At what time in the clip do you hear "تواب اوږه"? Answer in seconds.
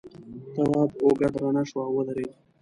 0.53-1.27